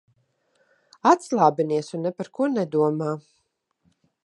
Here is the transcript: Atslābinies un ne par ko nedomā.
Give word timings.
Atslābinies 1.09 1.91
un 1.99 2.03
ne 2.07 2.13
par 2.21 2.33
ko 2.39 2.49
nedomā. 2.57 3.13